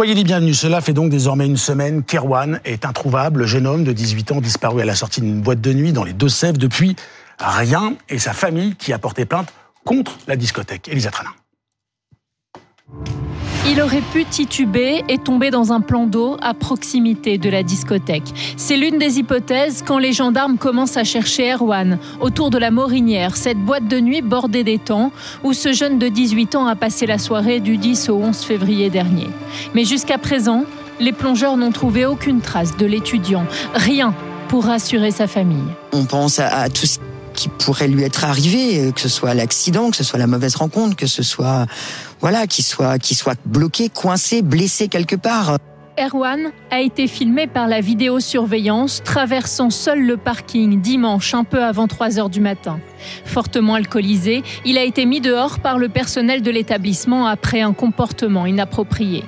[0.00, 0.58] Soyez les bienvenus.
[0.58, 3.40] Cela fait donc désormais une semaine qu'Erwan est introuvable.
[3.40, 6.04] Le jeune homme de 18 ans disparu à la sortie d'une boîte de nuit dans
[6.04, 6.96] les Deux-Sèvres depuis
[7.38, 9.52] rien et sa famille qui a porté plainte
[9.84, 10.88] contre la discothèque.
[10.88, 11.34] Elisa Tranin.
[13.68, 18.32] Il aurait pu tituber et tomber dans un plan d'eau à proximité de la discothèque.
[18.56, 23.36] C'est l'une des hypothèses quand les gendarmes commencent à chercher Erwan autour de la Morinière,
[23.36, 25.12] cette boîte de nuit bordée d'étangs
[25.44, 28.88] où ce jeune de 18 ans a passé la soirée du 10 au 11 février
[28.88, 29.28] dernier.
[29.74, 30.64] Mais jusqu'à présent,
[30.98, 34.14] les plongeurs n'ont trouvé aucune trace de l'étudiant, rien
[34.48, 35.68] pour rassurer sa famille.
[35.92, 36.98] On pense à, tout ce
[37.34, 40.96] qui pourrait lui être arrivé, que ce soit l'accident, que ce soit la mauvaise rencontre,
[40.96, 41.66] que ce soit
[42.20, 45.56] voilà, qu'il soit bloqué, coincé, blessé quelque part.
[45.98, 51.88] Erwan a été filmé par la vidéosurveillance traversant seul le parking dimanche un peu avant
[51.88, 52.80] 3 heures du matin.
[53.24, 58.46] Fortement alcoolisé, il a été mis dehors par le personnel de l'établissement après un comportement
[58.46, 59.24] inapproprié.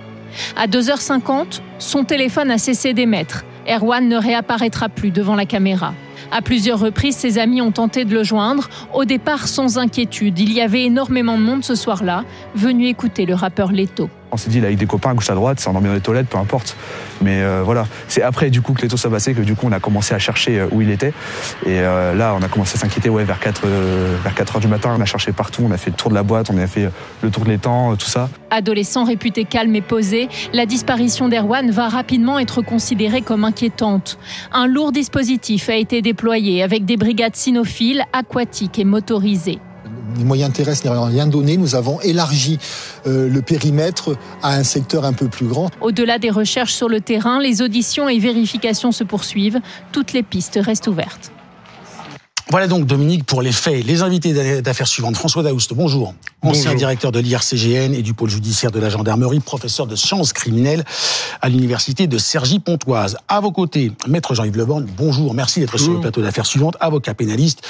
[0.56, 3.44] À 2h50, son téléphone a cessé d'émettre.
[3.68, 5.92] Erwan ne réapparaîtra plus devant la caméra.
[6.34, 10.38] À plusieurs reprises, ses amis ont tenté de le joindre, au départ sans inquiétude.
[10.38, 14.08] Il y avait énormément de monde ce soir-là, venu écouter le rappeur Leto.
[14.32, 16.00] On s'est dit, est avec des copains à gauche à droite, c'est endormi dans les
[16.00, 16.74] toilettes, peu importe.
[17.20, 19.72] Mais euh, voilà, c'est après du coup que Leto s'est passé que du coup on
[19.72, 21.12] a commencé à chercher euh, où il était.
[21.66, 23.66] Et euh, là, on a commencé à s'inquiéter ouais, vers 4,
[24.22, 24.94] vers 4 heures du matin.
[24.96, 26.88] On a cherché partout, on a fait le tour de la boîte, on a fait
[27.22, 28.30] le tour de l'étang, tout ça.
[28.50, 34.18] Adolescent réputé calme et posé, la disparition d'Erwan va rapidement être considérée comme inquiétante.
[34.52, 39.58] Un lourd dispositif a été déployé avec des brigades cynophiles, aquatiques et motorisées
[40.16, 42.58] les moyens terrestres n'ayant rien donné, nous avons élargi
[43.06, 45.70] euh, le périmètre à un secteur un peu plus grand.
[45.80, 49.60] Au-delà des recherches sur le terrain, les auditions et vérifications se poursuivent.
[49.92, 51.32] Toutes les pistes restent ouvertes.
[52.50, 53.84] Voilà donc Dominique pour les faits.
[53.86, 55.16] Les invités d'affaires suivantes.
[55.16, 56.14] François Daoust, bonjour.
[56.42, 60.84] Ancien directeur de l'IRCGN et du pôle judiciaire de la gendarmerie, professeur de sciences criminelles
[61.40, 63.16] à l'université de Cergy-Pontoise.
[63.28, 65.34] À vos côtés, maître Jean-Yves Leborne, bonjour.
[65.34, 66.76] Merci d'être sur le plateau d'affaires suivantes.
[66.80, 67.62] Avocat pénaliste,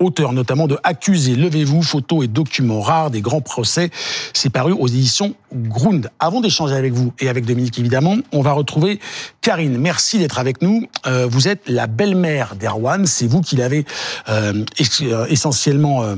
[0.00, 3.90] auteur notamment de Accusé, levez-vous, photos et documents rares des grands procès.
[4.34, 6.10] C'est paru aux éditions Grund.
[6.18, 9.00] Avant d'échanger avec vous et avec Dominique évidemment, on va retrouver
[9.40, 9.78] Karine.
[9.78, 10.86] Merci d'être avec nous.
[11.06, 13.06] Euh, vous êtes la belle-mère d'Erwan.
[13.06, 13.86] C'est vous qui l'avez
[14.78, 16.16] essentiellement euh,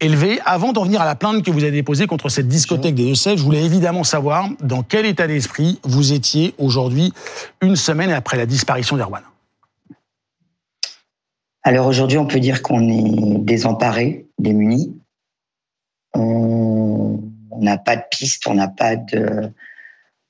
[0.00, 0.40] élevé.
[0.44, 3.38] Avant d'en venir à la plainte que vous avez déposée contre cette discothèque des Deux-Sèvres,
[3.38, 7.12] je voulais évidemment savoir dans quel état d'esprit vous étiez aujourd'hui,
[7.60, 9.22] une semaine après la disparition d'Erwan.
[11.64, 14.96] Alors aujourd'hui, on peut dire qu'on est désemparé, démuni.
[16.14, 17.20] On
[17.58, 19.52] n'a pas de piste, on n'a pas de,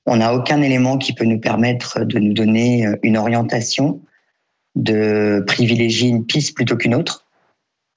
[0.05, 4.01] on n'a aucun élément qui peut nous permettre de nous donner une orientation
[4.75, 7.25] de privilégier une piste plutôt qu'une autre.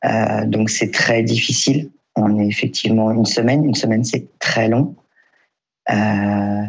[0.04, 1.90] Euh, donc c'est très difficile.
[2.16, 3.64] On est effectivement une semaine.
[3.64, 4.94] Une semaine, c'est très long.
[5.90, 6.62] Euh,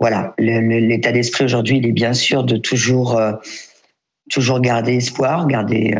[0.00, 3.32] voilà, l'état d'esprit aujourd'hui, il est bien sûr de toujours, euh,
[4.30, 5.94] toujours garder espoir, garder,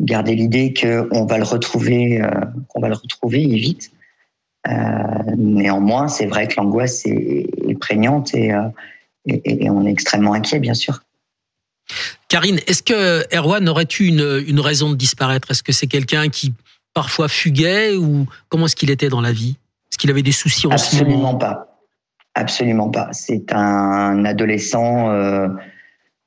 [0.00, 2.22] garder l'idée qu'on va le retrouver,
[2.68, 3.90] qu'on va le retrouver et vite.
[5.36, 8.52] néanmoins, c'est vrai que l'angoisse est, prégnante et,
[9.26, 11.02] et, on est extrêmement inquiet, bien sûr.
[12.28, 15.50] Karine, est-ce que Erwan aurait eu une, raison de disparaître?
[15.50, 16.52] Est-ce que c'est quelqu'un qui
[16.94, 19.56] parfois fuguait ou comment est-ce qu'il était dans la vie?
[19.90, 21.80] Est-ce qu'il avait des soucis en Absolument pas.
[22.34, 23.08] Absolument pas.
[23.12, 25.48] C'est un adolescent, euh,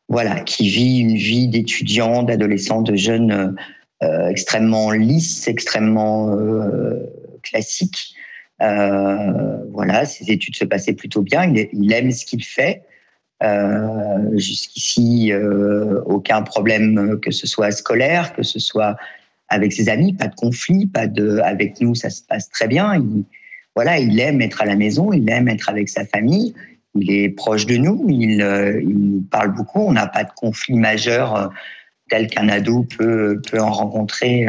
[0.09, 3.56] voilà, qui vit une vie d'étudiant, d'adolescent, de jeune
[4.03, 7.00] euh, extrêmement lisse, extrêmement euh,
[7.41, 8.16] classique.
[8.59, 11.51] voilà, ses études se passaient plutôt bien.
[11.72, 12.84] il aime ce qu'il fait.
[13.44, 18.96] Euh, jusqu'ici, euh, aucun problème, que ce soit scolaire, que ce soit
[19.50, 21.40] avec ses amis, pas de conflit, pas de.
[21.40, 22.96] Avec nous, ça se passe très bien.
[22.96, 23.24] Il,
[23.76, 26.54] voilà, il aime être à la maison, il aime être avec sa famille.
[26.96, 29.81] Il est proche de nous, il, euh, il nous parle beaucoup.
[29.81, 31.51] On n'a pas de conflit majeur
[32.10, 34.48] tel qu'un ado peut, peut en rencontrer.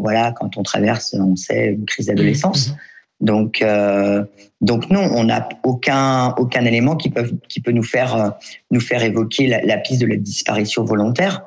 [0.00, 2.74] voilà, quand on traverse, on sait, une crise d'adolescence.
[3.20, 4.24] Donc, euh,
[4.60, 8.30] donc non, on n'a aucun aucun élément qui peut qui peut nous faire euh,
[8.70, 11.42] nous faire évoquer la, piste de la disparition volontaire.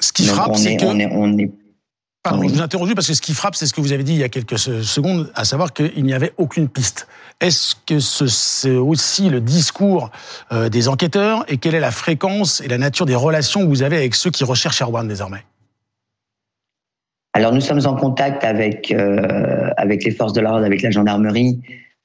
[0.00, 1.50] Ce qui frappe, c'est que on est,
[2.24, 4.14] Pardon, je vous interromps parce que ce qui frappe, c'est ce que vous avez dit
[4.14, 7.06] il y a quelques secondes, à savoir qu'il n'y avait aucune piste.
[7.40, 10.10] Est-ce que c'est aussi le discours
[10.50, 13.82] euh, des enquêteurs et quelle est la fréquence et la nature des relations que vous
[13.82, 15.44] avez avec ceux qui recherchent Erwan désormais?
[17.34, 21.60] Alors nous sommes en contact avec euh, avec les forces de l'ordre, avec la gendarmerie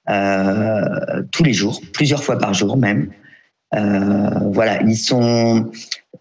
[0.10, 3.12] euh, tous les jours, plusieurs fois par jour même.
[3.76, 5.72] Euh, voilà, ils sont.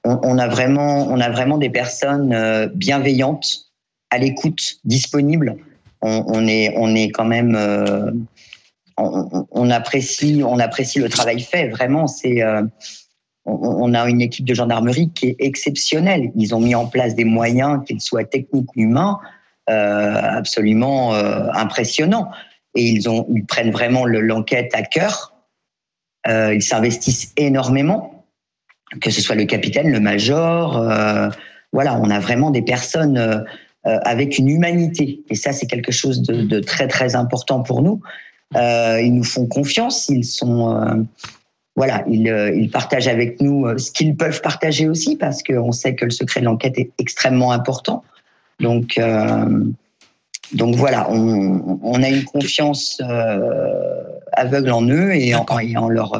[0.05, 3.70] On, a vraiment, on a vraiment des personnes bienveillantes,
[4.10, 5.56] à l'écoute, disponibles.
[6.02, 7.58] On, est, on est quand même.
[8.96, 11.69] On, apprécie, on apprécie le travail fait.
[11.69, 12.43] Vraiment, c'est
[13.48, 16.30] on, a une équipe de gendarmerie qui est exceptionnelle.
[16.36, 19.18] Ils ont mis en place des moyens, qu'ils soient techniques ou humains,
[19.66, 22.30] absolument impressionnants.
[22.74, 25.32] Et ils, prennent vraiment l'enquête à cœur.
[26.26, 28.24] ils s'investissent énormément,
[29.00, 30.72] que ce soit le capitaine, le major.
[31.72, 33.46] voilà, on a vraiment des personnes
[33.88, 35.22] euh, avec une humanité.
[35.30, 38.00] Et ça, c'est quelque chose de, très très important pour nous.
[38.56, 40.94] Euh, ils nous font confiance, ils sont euh,
[41.78, 46.10] voilà, ils, partagent avec nous ce qu'ils peuvent partager aussi parce qu'on sait que le
[46.10, 48.02] secret de l'enquête est extrêmement important.
[48.58, 49.00] Donc
[50.52, 53.00] donc voilà, on, a une confiance
[54.32, 56.14] aveugle en eux et en, en leur,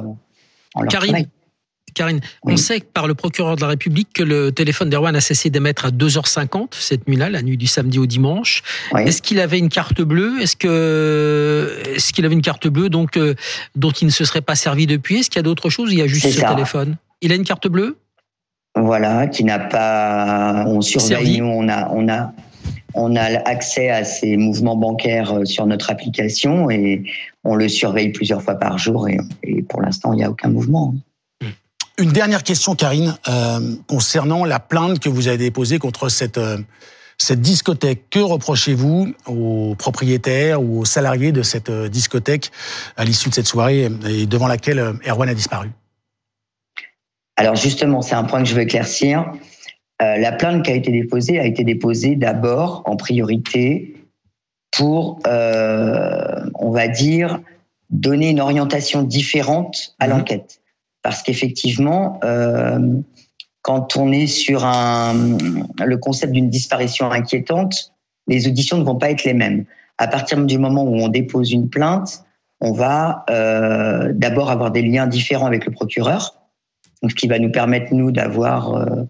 [0.75, 1.27] en leur Karine,
[1.99, 5.51] Karine, on sait par le procureur de la République que le téléphone d'Erwan a cessé
[5.51, 8.63] d'émettre à 2h50 cette nuit-là, la nuit du samedi au dimanche.
[8.97, 10.41] Est-ce qu'il avait une carte bleue?
[10.41, 13.35] Est-ce que est-ce qu'il avait une carte bleue donc euh,
[13.75, 15.19] dont il ne se serait pas servi depuis?
[15.19, 15.93] Est-ce qu'il y a d'autres choses?
[15.93, 16.97] Il y a juste ce téléphone?
[17.21, 17.97] Il a une carte bleue?
[18.77, 20.65] Voilà, qui n'a pas.
[20.69, 21.41] On surveille.
[21.41, 22.33] Nous, on a, on a,
[22.95, 27.03] on a accès à ces mouvements bancaires euh, sur notre application et
[27.43, 30.51] on le surveille plusieurs fois par jour et, et pour l'instant, il n'y a aucun
[30.51, 30.95] mouvement.
[31.99, 36.59] Une dernière question, Karine, euh, concernant la plainte que vous avez déposée contre cette, euh,
[37.19, 38.09] cette discothèque.
[38.09, 42.53] Que reprochez-vous aux propriétaires ou aux salariés de cette euh, discothèque
[42.97, 44.79] à l'issue de cette soirée et devant laquelle
[45.09, 45.71] Erwan a disparu?
[47.35, 49.33] Alors justement, c'est un point que je veux éclaircir.
[50.01, 53.97] la plainte qui a été déposée a été déposée d'abord en priorité
[54.71, 57.41] pour, on va dire,
[57.91, 60.11] donner une orientation différente à mmh.
[60.11, 60.61] l'enquête
[61.03, 62.79] parce qu'effectivement, euh,
[63.63, 65.15] quand on est sur un,
[65.85, 67.93] le concept d'une disparition inquiétante,
[68.27, 69.65] les auditions ne vont pas être les mêmes.
[69.99, 72.25] À partir du moment où on dépose une plainte,
[72.61, 76.35] on va euh, d'abord avoir des liens différents avec le procureur,
[77.09, 79.05] ce qui va nous permettre, nous, d'avoir, euh,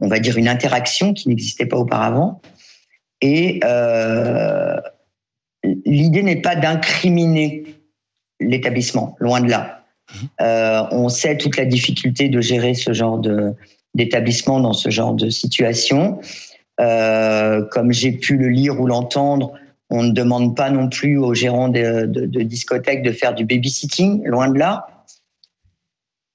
[0.00, 2.40] on va dire, une interaction qui n'existait pas auparavant.
[3.20, 3.60] Et
[5.86, 7.64] l'idée n'est pas d'incriminer
[8.38, 9.83] l'établissement, loin de là.
[10.40, 13.54] Euh, on sait toute la difficulté de gérer ce genre de
[13.94, 16.20] d'établissement dans ce genre de situation.
[16.80, 19.52] Euh, comme j'ai pu le lire ou l'entendre,
[19.88, 24.24] on ne demande pas non plus aux gérants de, de, discothèques de faire du babysitting,
[24.24, 24.88] loin de là.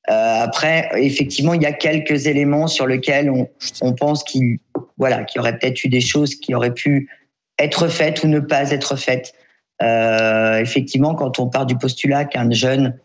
[0.10, 3.50] Euh, après, effectivement, il y a quelques éléments sur lesquels on,
[3.82, 4.60] on pense qu'il
[4.98, 7.10] voilà, qu'il y aurait peut-être eu des choses qui auraient pu
[7.58, 9.34] être faites ou ne pas être faites.
[9.82, 12.98] Effectivement, quand on part du postulat qu'un jeune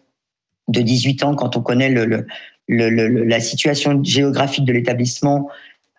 [0.69, 2.27] de 18 ans, quand on connaît le,
[2.69, 5.49] la situation géographique de l'établissement,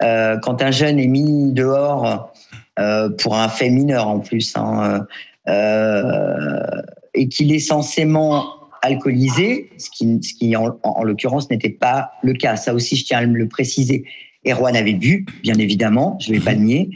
[0.04, 2.34] euh, quand un jeune est mis dehors
[2.80, 5.06] euh, pour un fait mineur en plus, hein,
[5.48, 6.82] euh,
[7.14, 8.46] et qu'il est censément
[8.82, 12.56] alcoolisé, ce qui, ce qui en, en l'occurrence n'était pas le cas.
[12.56, 14.06] Ça aussi, je tiens à le préciser.
[14.46, 16.90] Erwan avait bu, bien évidemment, je ne vais pas nier.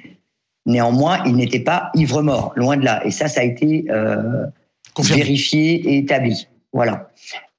[0.66, 3.04] Néanmoins, il n'était pas ivre-mort, loin de là.
[3.06, 3.86] Et ça, ça a été
[5.00, 6.48] vérifié et établi.
[6.74, 7.10] Voilà.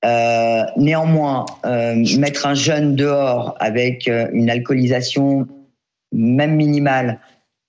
[0.05, 5.47] Euh, néanmoins, euh, mettre un jeune dehors avec euh, une alcoolisation
[6.13, 7.21] même minimale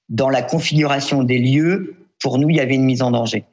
[0.08, 3.44] dans la configuration des lieux, pour nous, il y avait une mise en danger.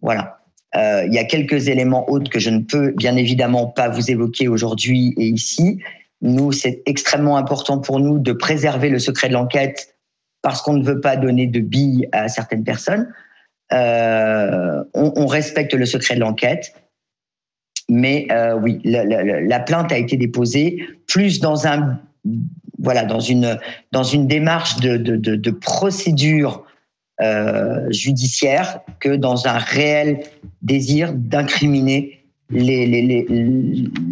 [0.00, 0.42] Voilà.
[0.74, 4.10] Euh, il y a quelques éléments autres que je ne peux bien évidemment pas vous
[4.10, 5.80] évoquer aujourd'hui et ici.
[6.22, 9.94] Nous, c'est extrêmement important pour nous de préserver le secret de l'enquête
[10.40, 13.08] parce qu'on ne veut pas donner de billes à certaines personnes.
[13.72, 16.74] Euh, on, on, respecte le secret de l'enquête.
[17.88, 21.98] Mais euh, oui, la, plainte a été déposée plus dans un
[22.78, 23.58] voilà dans une
[23.90, 26.64] dans une démarche de, de, de, procédure
[27.20, 30.20] euh, judiciaire que dans un réel
[30.62, 33.26] désir d'incriminer les, les, les,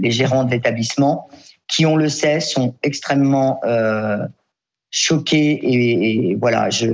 [0.00, 1.29] les, gérants de l'établissement
[1.69, 4.27] qui, on le sait, sont extrêmement euh,
[4.91, 6.89] choqués et, voilà, je,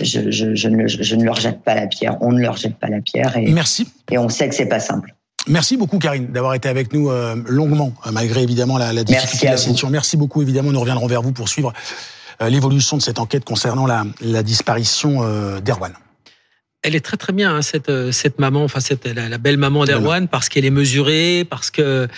[0.00, 2.76] je, je, je, ne, je ne leur jette pas la pierre, on ne leur jette
[2.76, 3.88] pas la pierre et, Merci.
[4.10, 5.14] et on sait que c'est pas simple.
[5.46, 9.46] Merci beaucoup Karine d'avoir été avec nous euh, longuement, euh, malgré évidemment la, la difficulté
[9.46, 9.90] de la situation.
[9.90, 11.72] Merci beaucoup évidemment, nous reviendrons vers vous pour suivre
[12.40, 15.20] euh, l'évolution de cette enquête concernant la, la disparition
[15.60, 15.92] d'Erwan.
[16.82, 20.28] Elle est très très bien hein, cette cette maman, enfin cette la, belle maman d'Erwan
[20.28, 22.08] parce qu'elle est mesurée, parce que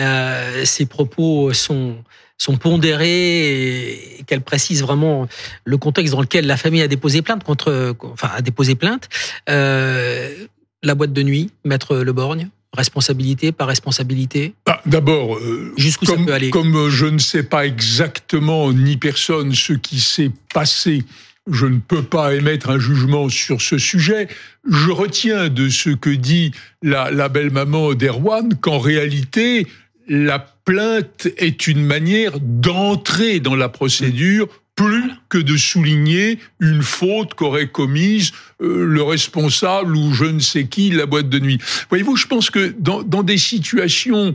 [0.00, 1.96] euh, ses propos sont
[2.38, 5.28] sont pondérés et qu'elle précise vraiment
[5.64, 9.08] le contexte dans lequel la famille a déposé plainte contre, enfin a déposé plainte.
[9.48, 10.34] Euh,
[10.82, 14.54] la boîte de nuit, maître Le Borgne Responsabilité, pas responsabilité?
[14.66, 16.50] Bah, D'abord, euh, jusqu'où ça peut aller?
[16.50, 21.04] Comme je ne sais pas exactement, ni personne, ce qui s'est passé
[21.50, 24.28] je ne peux pas émettre un jugement sur ce sujet.
[24.66, 26.52] Je retiens de ce que dit
[26.82, 29.66] la, la belle-maman d'Erwan qu'en réalité,
[30.08, 37.34] la plainte est une manière d'entrer dans la procédure plus que de souligner une faute
[37.34, 41.58] qu'aurait commise euh, le responsable ou je ne sais qui la boîte de nuit.
[41.88, 44.34] Voyez-vous, je pense que dans, dans des situations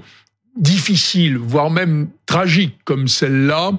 [0.55, 3.71] difficiles, voire même tragiques comme celle-là,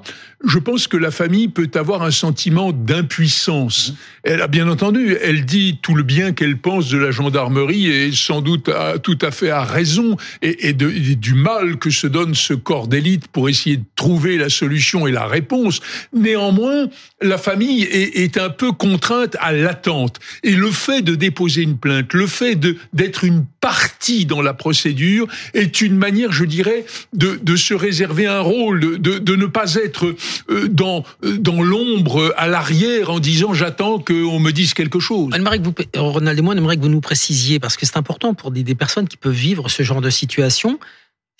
[0.44, 3.92] je pense que la famille peut avoir un sentiment d'impuissance.
[4.24, 8.10] Elle a bien entendu, elle dit tout le bien qu'elle pense de la gendarmerie et
[8.10, 8.68] sans doute
[9.04, 13.48] tout à fait à raison et, du mal que se donne ce corps d'élite pour
[13.48, 15.80] essayer de trouver la solution et la réponse.
[16.12, 16.88] Néanmoins,
[17.22, 22.14] la famille est, un peu contrainte à l'attente et le fait de déposer une plainte,
[22.14, 22.58] le fait
[22.92, 28.26] d'être une partie dans la procédure est une manière, je dirais, de, de se réserver
[28.26, 30.14] un rôle, de, de ne pas être
[30.50, 35.30] euh, dans, euh, dans l'ombre, à l'arrière, en disant j'attends qu'on me dise quelque chose.
[35.32, 38.34] Anne-Marie, vous, Ronald et moi, on aimerait que vous nous précisiez, parce que c'est important
[38.34, 40.78] pour des, des, personnes qui peuvent vivre ce genre de situation.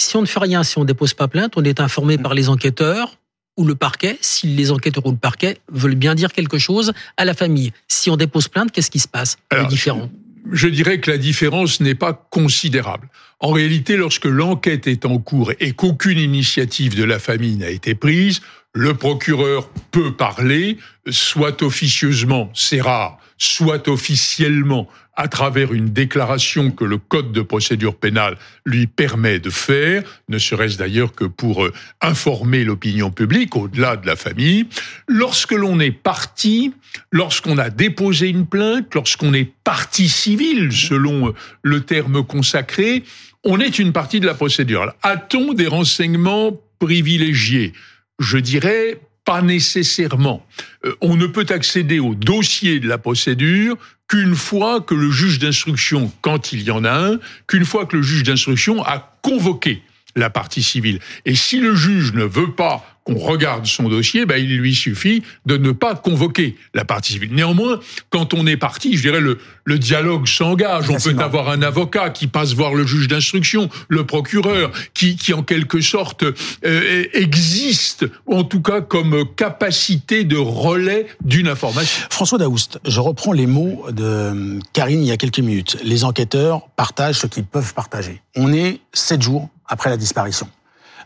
[0.01, 2.35] Si on ne fait rien, si on ne dépose pas plainte, on est informé par
[2.35, 3.17] les enquêteurs
[3.57, 7.25] ou le parquet, si les enquêteurs ou le parquet veulent bien dire quelque chose à
[7.25, 7.73] la famille.
[7.89, 9.37] Si on dépose plainte, qu'est-ce qui se passe?
[9.51, 10.09] Alors, différent
[10.53, 13.09] je dirais que la différence n'est pas considérable.
[13.41, 17.95] En réalité, lorsque l'enquête est en cours et qu'aucune initiative de la famille n'a été
[17.95, 18.43] prise,
[18.73, 20.79] le procureur peut parler,
[21.09, 27.97] soit officieusement, c'est rare, soit officiellement à travers une déclaration que le Code de procédure
[27.97, 33.97] pénale lui permet de faire, ne serait-ce d'ailleurs que pour euh, informer l'opinion publique au-delà
[33.97, 34.67] de la famille.
[35.09, 36.73] Lorsque l'on est parti,
[37.13, 41.33] lorsqu'on a déposé une plainte, lorsqu'on est partie civile, selon euh,
[41.63, 43.05] le terme consacré,
[43.45, 44.93] on est une partie de la procédure.
[45.03, 47.73] A-t-on des renseignements privilégiés?
[48.19, 50.45] Je dirais pas nécessairement.
[50.85, 53.77] Euh, on ne peut accéder au dossier de la procédure
[54.09, 57.97] qu'une fois que le juge d'instruction, quand il y en a un, qu'une fois que
[57.97, 59.83] le juge d'instruction a convoqué
[60.17, 60.99] la partie civile.
[61.25, 65.23] Et si le juge ne veut pas qu'on regarde son dossier, ben, il lui suffit
[65.47, 67.33] de ne pas convoquer la partie civile.
[67.33, 70.91] Néanmoins, quand on est parti, je dirais, le, le dialogue s'engage.
[70.91, 75.33] On peut avoir un avocat qui passe voir le juge d'instruction, le procureur, qui, qui
[75.33, 76.25] en quelque sorte
[76.65, 82.07] euh, existe, en tout cas comme capacité de relais d'une information.
[82.11, 85.79] François Daoust, je reprends les mots de Karine il y a quelques minutes.
[85.85, 88.21] Les enquêteurs partagent ce qu'ils peuvent partager.
[88.37, 90.47] On est sept jours après la disparition.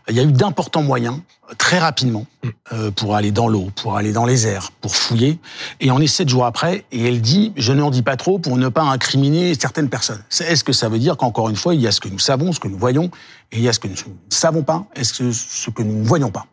[0.07, 1.19] Il y a eu d'importants moyens,
[1.57, 2.27] très rapidement,
[2.73, 5.39] euh, pour aller dans l'eau, pour aller dans les airs, pour fouiller.
[5.79, 8.55] Et on est sept jours après, et elle dit, je n'en dis pas trop pour
[8.57, 10.23] ne pas incriminer certaines personnes.
[10.41, 12.51] Est-ce que ça veut dire qu'encore une fois, il y a ce que nous savons,
[12.51, 13.09] ce que nous voyons,
[13.51, 15.99] et il y a ce que nous ne savons pas, est-ce que ce que nous
[15.99, 16.45] ne voyons pas?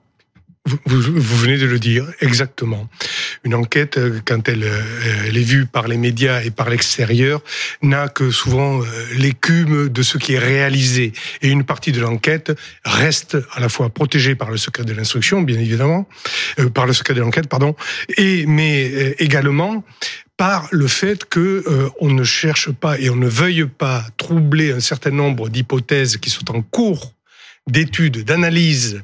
[0.65, 2.89] Vous, venez de le dire, exactement.
[3.43, 4.81] Une enquête, euh, quand elle, euh,
[5.27, 7.43] elle est vue par les médias et par l'extérieur,
[7.83, 8.85] n'a que souvent euh,
[9.17, 11.13] l'écume de ce qui est réalisé.
[11.41, 12.53] Et une partie de l'enquête
[12.85, 16.09] reste à la fois protégée par le secret de l'instruction, bien évidemment,
[16.75, 17.75] par le secret de l'enquête, pardon,
[18.17, 19.85] et mais également
[20.37, 21.65] par le fait que
[22.01, 26.31] on ne cherche pas et on ne veuille pas troubler un certain nombre d'hypothèses qui
[26.31, 27.15] sont en cours
[27.67, 29.01] d'études, d'analyse euh,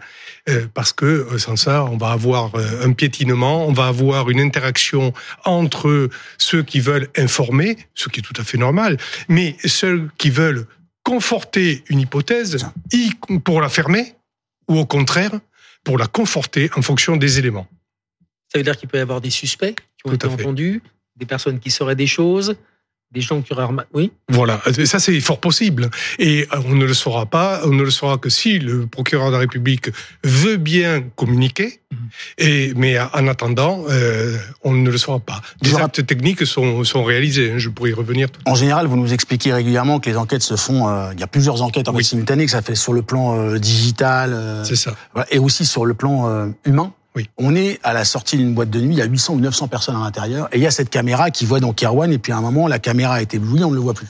[0.74, 4.40] parce que euh, sans ça, on va avoir euh, un piétinement, on va avoir une
[4.40, 5.12] interaction
[5.44, 8.96] entre ceux qui veulent informer, ce qui est tout à fait normal,
[9.28, 10.66] mais ceux qui veulent
[11.02, 12.66] conforter une hypothèse
[13.44, 14.14] pour la fermer,
[14.68, 15.32] ou au contraire,
[15.84, 17.66] pour la conforter en fonction des éléments.
[18.52, 20.82] Ça veut dire qu'il peut y avoir des suspects qui ont été entendus,
[21.16, 22.56] des personnes qui sauraient des choses,
[23.12, 24.12] des gens qui auraient oui.
[24.28, 24.60] Voilà.
[24.84, 25.90] Ça c'est fort possible.
[26.18, 27.62] Et euh, on ne le saura pas.
[27.64, 29.90] On ne le saura que si le procureur de la République
[30.24, 31.80] veut bien communiquer.
[31.90, 32.08] Mhm.
[32.36, 35.40] et mais en attendant euh, on ne le saura pas.
[35.62, 39.14] Des actes techniques sont, sont réalisés hein, je pourrais y revenir en général vous nous
[39.14, 42.04] expliquez régulièrement que les enquêtes se font euh, il y a plusieurs enquêtes en oui.
[42.04, 44.94] simultané que ça fait sur le plan digital c'est ça.
[45.30, 46.92] et aussi sur le plan humain
[47.36, 49.68] on est à la sortie d'une boîte de nuit, il y a 800 ou 900
[49.68, 52.32] personnes à l'intérieur, et il y a cette caméra qui voit donc Erwan, et puis
[52.32, 54.08] à un moment, la caméra a été éblouie, on ne le voit plus.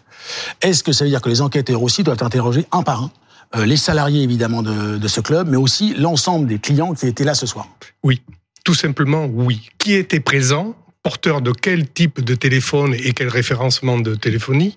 [0.63, 3.11] Est-ce que ça veut dire que les enquêteurs aussi doivent interroger un par un
[3.57, 7.25] euh, les salariés évidemment de, de ce club, mais aussi l'ensemble des clients qui étaient
[7.25, 7.67] là ce soir?
[8.03, 8.21] Oui,
[8.63, 9.71] tout simplement oui.
[9.79, 14.77] Qui était présent porteur de quel type de téléphone et quel référencement de téléphonie,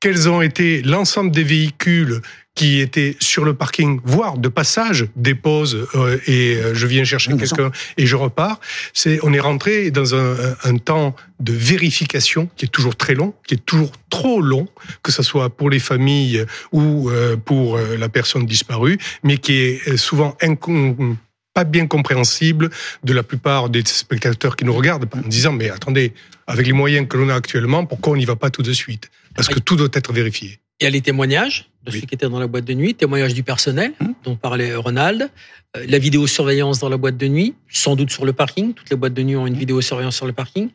[0.00, 2.20] quels ont été l'ensemble des véhicules
[2.54, 7.34] qui étaient sur le parking, voire de passage, dépose euh, et euh, je viens chercher
[7.36, 8.60] quelqu'un et je repars.
[8.92, 13.34] C'est, on est rentré dans un, un, temps de vérification qui est toujours très long,
[13.46, 14.68] qui est toujours trop long,
[15.02, 19.96] que ce soit pour les familles ou euh, pour la personne disparue, mais qui est
[19.96, 21.16] souvent incon
[21.54, 22.70] pas bien compréhensible
[23.04, 26.14] de la plupart des spectateurs qui nous regardent en disant mais attendez,
[26.46, 29.10] avec les moyens que l'on a actuellement, pourquoi on n'y va pas tout de suite?
[29.34, 30.61] Parce que tout doit être vérifié.
[30.82, 33.34] Il y a les témoignages de ceux qui étaient dans la boîte de nuit, témoignages
[33.34, 34.06] du personnel mmh.
[34.24, 35.30] dont parlait Ronald,
[35.76, 38.74] euh, la vidéosurveillance dans la boîte de nuit, sans doute sur le parking.
[38.74, 39.58] Toutes les boîtes de nuit ont une mmh.
[39.58, 40.70] vidéosurveillance sur le parking.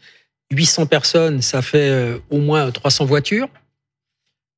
[0.53, 3.49] 800 personnes, ça fait euh, au moins 300 voitures.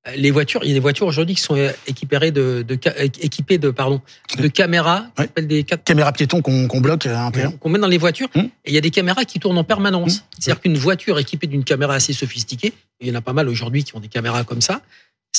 [0.07, 2.79] Euh, les voitures, il y a des voitures aujourd'hui qui sont équipées de, de,
[3.19, 4.01] équipées de, pardon,
[4.37, 7.49] de caméras, des caméras piétons qu'on bloque un peu.
[7.59, 8.29] Qu'on met dans les voitures.
[8.35, 8.39] Mmh.
[8.39, 10.25] Et il y a des caméras qui tournent en permanence.
[10.37, 13.83] C'est-à-dire qu'une voiture équipée d'une caméra assez sophistiquée, il y en a pas mal aujourd'hui
[13.83, 14.83] qui ont des caméras comme ça,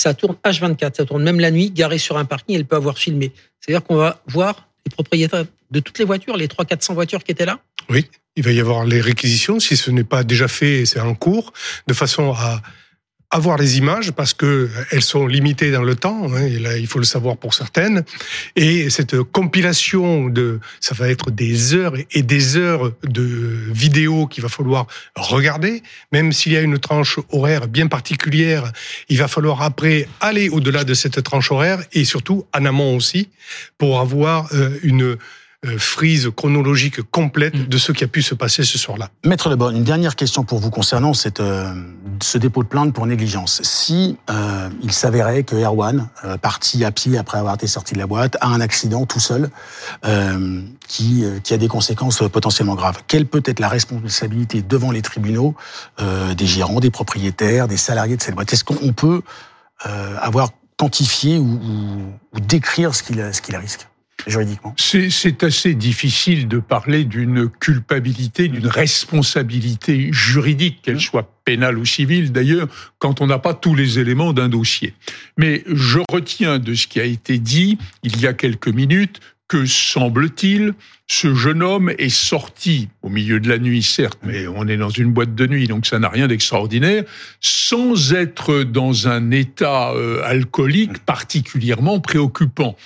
[0.00, 2.99] ça tourne H24, ça tourne même la nuit, garé sur un parking, elle peut avoir
[2.99, 3.33] filmé.
[3.61, 7.45] C'est-à-dire qu'on va voir les propriétaires de toutes les voitures, les 300-400 voitures qui étaient
[7.45, 11.00] là Oui, il va y avoir les réquisitions, si ce n'est pas déjà fait, c'est
[11.00, 11.52] en cours,
[11.87, 12.62] de façon à
[13.31, 16.27] avoir les images parce que elles sont limitées dans le temps.
[16.35, 18.05] Hein, et il faut le savoir pour certaines.
[18.57, 24.43] Et cette compilation de, ça va être des heures et des heures de vidéos qu'il
[24.43, 25.83] va falloir regarder.
[26.13, 28.73] Même s'il y a une tranche horaire bien particulière,
[29.09, 33.29] il va falloir après aller au-delà de cette tranche horaire et surtout en amont aussi
[33.79, 35.17] pour avoir euh, une
[35.76, 37.67] frise chronologique complète mm.
[37.67, 39.11] de ce qui a pu se passer ce soir-là.
[39.25, 41.75] Maître Lebon, une dernière question pour vous concernant cette, euh,
[42.23, 43.61] ce dépôt de plainte pour négligence.
[43.62, 47.99] Si euh, il s'avérait que Erwan, euh, parti à pied après avoir été sorti de
[47.99, 49.50] la boîte, a un accident tout seul
[50.88, 55.55] qui, qui a des conséquences potentiellement graves, quelle peut être la responsabilité devant les tribunaux
[55.99, 58.52] des gérants, des propriétaires, des salariés de cette boîte?
[58.52, 59.23] Est-ce qu'on peut
[59.85, 63.89] avoir quantifié ou, ou, ou décrire ce qu'il ce qu'il risque
[64.27, 71.85] juridiquement C'est assez difficile de parler d'une culpabilité, d'une responsabilité juridique, qu'elle soit pénale ou
[71.85, 74.95] civile d'ailleurs, quand on n'a pas tous les éléments d'un dossier.
[75.37, 79.67] Mais je retiens de ce qui a été dit il y a quelques minutes que
[79.67, 80.75] semble-t-il,
[81.09, 84.90] ce jeune homme est sorti au milieu de la nuit, certes, mais on est dans
[84.90, 87.03] une boîte de nuit, donc ça n'a rien d'extraordinaire,
[87.40, 92.77] sans être dans un état euh, alcoolique particulièrement préoccupant.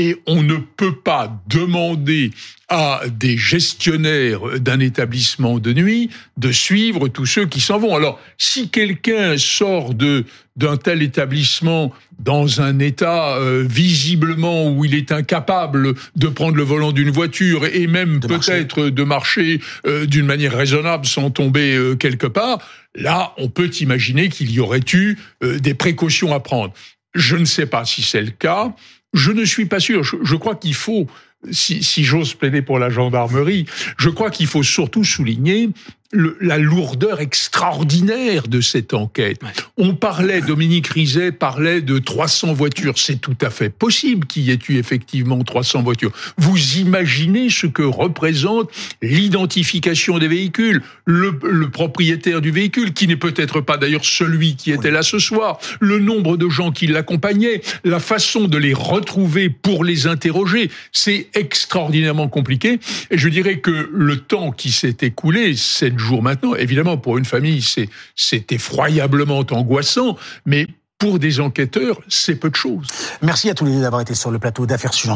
[0.00, 2.30] Et on ne peut pas demander
[2.70, 6.08] à des gestionnaires d'un établissement de nuit
[6.38, 7.94] de suivre tous ceux qui s'en vont.
[7.94, 10.24] Alors, si quelqu'un sort de
[10.56, 16.62] d'un tel établissement dans un état euh, visiblement où il est incapable de prendre le
[16.62, 21.94] volant d'une voiture et même peut-être de marcher euh, d'une manière raisonnable sans tomber euh,
[21.94, 22.58] quelque part,
[22.94, 26.72] là, on peut imaginer qu'il y aurait eu des précautions à prendre.
[27.14, 28.74] Je ne sais pas si c'est le cas.
[29.12, 30.04] Je ne suis pas sûr.
[30.04, 31.06] je crois qu'il faut
[31.50, 35.70] si, si j'ose plaider pour la gendarmerie, je crois qu'il faut surtout souligner
[36.12, 39.40] le, la lourdeur extraordinaire de cette enquête.
[39.76, 42.94] On parlait, Dominique Rizet parlait de 300 voitures.
[42.96, 46.10] C'est tout à fait possible qu'il y ait eu effectivement 300 voitures.
[46.36, 48.70] Vous imaginez ce que représente
[49.02, 54.72] l'identification des véhicules, le, le, propriétaire du véhicule, qui n'est peut-être pas d'ailleurs celui qui
[54.72, 59.48] était là ce soir, le nombre de gens qui l'accompagnaient, la façon de les retrouver
[59.48, 60.70] pour les interroger.
[60.90, 62.80] C'est extraordinairement compliqué.
[63.10, 67.24] Et je dirais que le temps qui s'est écoulé, sept jours maintenant, évidemment, pour une
[67.24, 70.66] famille, c'est, effroyablement angoissant, mais
[70.98, 72.86] pour des enquêteurs, c'est peu de choses.
[73.22, 75.08] Merci à tous les deux d'avoir été sur le plateau d'affaires suivantes.